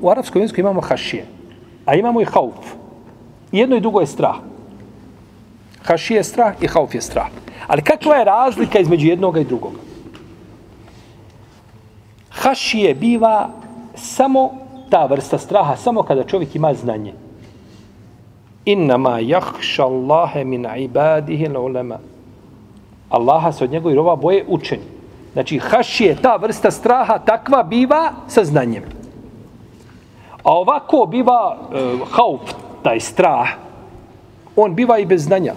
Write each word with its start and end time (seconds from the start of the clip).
u 0.00 0.10
arapskom 0.10 0.42
jeziku 0.42 0.60
imamo 0.60 0.80
hašije, 0.80 1.26
a 1.86 1.94
imamo 1.94 2.20
i 2.20 2.24
hauf. 2.24 2.74
Jedno 3.52 3.76
i 3.76 3.80
drugo 3.80 4.00
je 4.00 4.06
strah. 4.06 4.36
Hašije 5.82 6.16
je 6.16 6.24
strah 6.24 6.54
i 6.62 6.66
hauf 6.66 6.94
je 6.94 7.00
strah. 7.00 7.28
Ali 7.66 7.82
kakva 7.82 8.16
je 8.16 8.24
razlika 8.24 8.78
između 8.78 9.06
jednoga 9.06 9.40
i 9.40 9.44
drugoga? 9.44 9.78
Hašije 12.30 12.94
biva 12.94 13.50
samo 13.94 14.50
ta 14.90 15.06
vrsta 15.06 15.38
straha, 15.38 15.76
samo 15.76 16.02
kada 16.02 16.24
čovjek 16.24 16.54
ima 16.54 16.74
znanje. 16.74 17.12
Innama 18.64 19.18
jahša 19.18 19.84
Allahe 19.84 20.44
min 20.44 20.66
ibadihi 20.78 21.48
ulema. 21.56 21.98
Allaha 23.08 23.52
se 23.52 23.64
od 23.64 23.70
njegovih 23.70 23.96
roba 23.96 24.16
boje 24.16 24.44
učeni. 24.48 24.82
Znači, 25.32 25.58
hašije, 25.58 26.16
ta 26.22 26.36
vrsta 26.36 26.70
straha, 26.70 27.18
takva 27.18 27.62
biva 27.62 28.12
sa 28.28 28.44
znanjem. 28.44 28.82
A 30.44 30.52
ovako 30.52 31.06
biva 31.06 31.56
e, 31.56 31.82
hauf, 32.10 32.52
taj 32.82 33.00
strah, 33.00 33.48
on 34.56 34.74
biva 34.74 34.98
i 34.98 35.06
bez 35.06 35.24
znanja. 35.24 35.54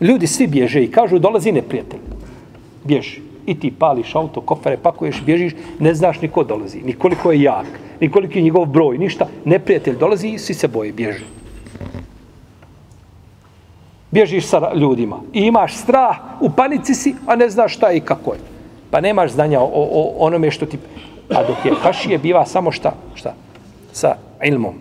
Ljudi 0.00 0.26
svi 0.26 0.46
bježe 0.46 0.82
i 0.84 0.90
kažu 0.90 1.18
dolazi 1.18 1.52
neprijatelj. 1.52 2.00
Bježi. 2.84 3.20
I 3.46 3.60
ti 3.60 3.70
pališ 3.78 4.14
auto, 4.14 4.40
kofere, 4.40 4.76
pakuješ, 4.76 5.22
bježiš, 5.26 5.52
ne 5.80 5.94
znaš 5.94 6.20
ni 6.20 6.28
ko 6.28 6.44
dolazi, 6.44 6.82
ni 6.84 6.92
koliko 6.92 7.32
je 7.32 7.42
jak, 7.42 7.66
ni 8.00 8.10
koliko 8.10 8.38
je 8.38 8.42
njegov 8.42 8.66
broj, 8.66 8.98
ništa. 8.98 9.26
Neprijatelj 9.44 9.96
dolazi 9.96 10.28
i 10.28 10.38
svi 10.38 10.54
se 10.54 10.68
boje, 10.68 10.92
bježi. 10.92 11.24
Bježiš 14.10 14.46
sa 14.46 14.74
ljudima 14.74 15.20
i 15.32 15.40
imaš 15.40 15.76
strah, 15.76 16.16
u 16.40 16.50
panici 16.50 16.94
si, 16.94 17.14
a 17.26 17.36
ne 17.36 17.48
znaš 17.50 17.76
šta 17.76 17.92
i 17.92 18.00
kako 18.00 18.32
je. 18.32 18.40
Pa 18.90 19.00
nemaš 19.00 19.32
znanja 19.32 19.60
o, 19.60 19.64
o, 19.64 19.88
o 19.92 20.14
onome 20.18 20.50
što 20.50 20.66
ti... 20.66 20.78
A 21.30 21.44
dok 21.44 21.64
je 21.64 21.74
hašije, 21.82 22.18
biva 22.18 22.46
samo 22.46 22.72
šta? 22.72 22.92
Šta? 23.14 23.34
Sa 23.92 24.16
ilmom. 24.44 24.74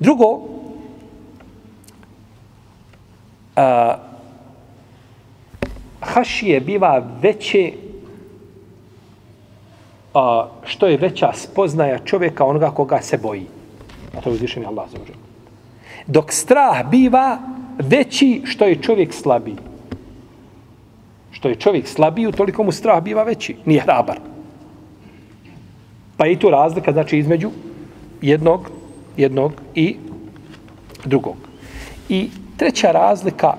Drugo, 0.00 0.40
a, 3.56 3.96
hašije 6.00 6.60
biva 6.60 7.02
veće 7.22 7.72
a, 10.14 10.48
što 10.64 10.86
je 10.86 10.96
veća 10.96 11.32
spoznaja 11.34 11.98
čovjeka 11.98 12.44
onoga 12.44 12.70
koga 12.70 13.02
se 13.02 13.18
boji. 13.18 13.46
A 14.16 14.20
to 14.20 14.30
je 14.30 14.34
uzvišen 14.34 14.66
Allah 14.66 14.90
za 14.90 14.98
Dok 16.06 16.32
strah 16.32 16.90
biva 16.90 17.38
veći 17.78 18.42
što 18.44 18.64
je 18.64 18.82
čovjek 18.82 19.12
slabiji. 19.12 19.56
Što 21.30 21.48
je 21.48 21.54
čovjek 21.54 21.88
slabiji, 21.88 22.32
toliko 22.32 22.62
mu 22.62 22.72
strah 22.72 23.02
biva 23.02 23.22
veći. 23.22 23.56
Nije 23.64 23.80
hrabar. 23.80 24.20
Pa 26.20 26.26
i 26.26 26.36
tu 26.36 26.50
razlika, 26.50 26.92
znači, 26.92 27.18
između 27.18 27.50
jednog, 28.22 28.70
jednog 29.16 29.52
i 29.74 29.96
drugog. 31.04 31.36
I 32.08 32.30
treća 32.56 32.92
razlika 32.92 33.54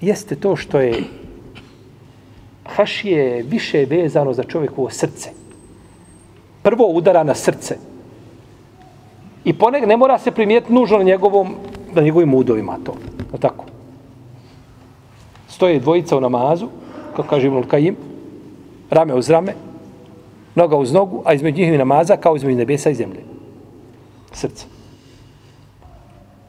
jeste 0.00 0.36
to 0.36 0.56
što 0.56 0.80
je 0.80 1.04
hašije 2.66 3.42
više 3.42 3.86
vezano 3.90 4.32
za 4.32 4.42
čovjekovo 4.42 4.90
srce. 4.90 5.30
Prvo 6.62 6.86
udara 6.86 7.22
na 7.22 7.34
srce. 7.34 7.76
I 9.44 9.52
poneg 9.52 9.86
ne 9.86 9.96
mora 9.96 10.18
se 10.18 10.30
primijeti 10.30 10.72
nužno 10.72 10.98
na 10.98 11.04
njegovom 11.04 11.54
na 11.94 12.02
njegovim 12.02 12.34
udovima 12.34 12.78
to. 12.84 12.94
O 13.32 13.38
tako. 13.38 13.64
Stoje 15.48 15.80
dvojica 15.80 16.16
u 16.16 16.20
namazu, 16.20 16.68
kako 17.16 17.28
kaže 17.28 17.46
Ibn 17.46 17.62
Kajim, 17.62 17.96
rame 18.90 19.14
uz 19.14 19.30
rame, 19.30 19.69
noga 20.54 20.76
uz 20.76 20.92
nogu, 20.92 21.22
a 21.24 21.34
između 21.34 21.56
njihovi 21.56 21.78
namaza 21.78 22.16
kao 22.16 22.36
između 22.36 22.58
nebesa 22.58 22.90
i 22.90 22.94
zemlje. 22.94 23.20
Srce. 24.32 24.66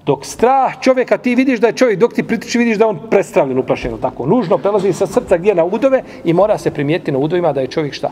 Dok 0.05 0.25
strah 0.25 0.81
čovjeka, 0.81 1.17
ti 1.17 1.35
vidiš 1.35 1.59
da 1.59 1.67
je 1.67 1.73
čovjek, 1.73 1.99
dok 1.99 2.13
ti 2.13 2.23
pritiči, 2.23 2.57
vidiš 2.57 2.77
da 2.77 2.87
on 2.87 2.99
prestravljen, 3.09 3.59
uplašen, 3.59 3.97
tako. 4.01 4.25
Nužno 4.25 4.57
prelazi 4.57 4.93
sa 4.93 5.07
srca 5.07 5.37
gdje 5.37 5.55
na 5.55 5.65
udove 5.65 6.03
i 6.23 6.33
mora 6.33 6.57
se 6.57 6.71
primijetiti 6.71 7.11
na 7.11 7.17
udovima 7.17 7.53
da 7.53 7.61
je 7.61 7.67
čovjek 7.67 7.93
šta? 7.93 8.11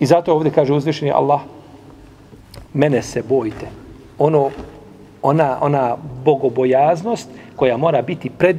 I 0.00 0.06
zato 0.06 0.34
ovdje 0.34 0.52
kaže 0.52 0.72
uzvišeni 0.72 1.10
Allah, 1.10 1.40
mene 2.74 3.02
se 3.02 3.22
bojite. 3.28 3.66
Ono, 4.18 4.50
ona, 5.22 5.58
ona 5.60 5.96
bogobojaznost 6.24 7.28
koja 7.56 7.76
mora 7.76 8.02
biti 8.02 8.30
pred 8.30 8.56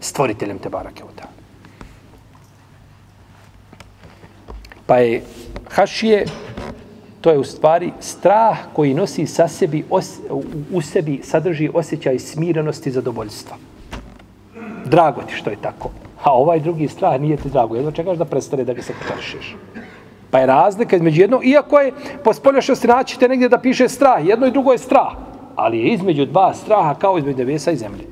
stvoriteljem 0.00 0.58
te 0.58 0.68
barake 0.68 1.04
utala. 1.04 1.31
Pa 4.86 4.96
je 4.96 5.22
hašije, 5.70 6.24
to 7.20 7.30
je 7.30 7.38
u 7.38 7.44
stvari 7.44 7.92
strah 8.00 8.58
koji 8.72 8.94
nosi 8.94 9.26
sa 9.26 9.48
sebi, 9.48 9.84
os, 9.90 10.18
u 10.72 10.82
sebi 10.82 11.20
sadrži 11.22 11.70
osjećaj 11.74 12.18
smirenosti 12.18 12.88
i 12.88 12.92
zadovoljstva. 12.92 13.56
Drago 14.84 15.22
ti 15.22 15.34
što 15.34 15.50
je 15.50 15.56
tako. 15.62 15.90
A 16.22 16.32
ovaj 16.32 16.60
drugi 16.60 16.88
strah 16.88 17.20
nije 17.20 17.36
ti 17.36 17.48
drago. 17.48 17.76
Jedno 17.76 17.90
čekaš 17.90 18.18
da 18.18 18.24
prestane 18.24 18.64
da 18.64 18.72
ga 18.72 18.82
se 18.82 18.92
potršiš. 19.08 19.56
Pa 20.30 20.38
je 20.38 20.46
razlika 20.46 20.96
između 20.96 21.20
jedno, 21.20 21.40
iako 21.44 21.78
je 21.78 21.92
po 22.24 22.32
spoljašnosti 22.32 22.86
naćite 22.86 23.28
negdje 23.28 23.48
da 23.48 23.58
piše 23.58 23.88
strah, 23.88 24.26
jedno 24.26 24.46
i 24.46 24.50
drugo 24.50 24.72
je 24.72 24.78
strah 24.78 25.12
ali 25.56 25.78
je 25.78 25.92
između 25.94 26.26
dva 26.26 26.54
straha 26.54 26.94
kao 26.94 27.18
između 27.18 27.38
nebesa 27.38 27.70
i 27.70 27.76
zemlje. 27.76 28.04